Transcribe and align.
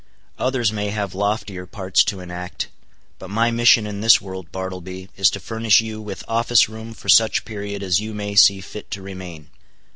Others 0.39 0.73
may 0.73 0.89
have 0.89 1.13
loftier 1.13 1.67
parts 1.67 2.03
to 2.05 2.21
enact; 2.21 2.69
but 3.19 3.29
my 3.29 3.51
mission 3.51 3.85
in 3.85 4.01
this 4.01 4.19
world, 4.19 4.51
Bartleby, 4.51 5.09
is 5.15 5.29
to 5.29 5.39
furnish 5.39 5.79
you 5.79 6.01
with 6.01 6.23
office 6.27 6.67
room 6.67 6.95
for 6.95 7.07
such 7.07 7.45
period 7.45 7.83
as 7.83 7.99
you 7.99 8.11
may 8.15 8.33
see 8.33 8.61
fit 8.61 8.89
to 8.89 9.01
remain. 9.03 9.51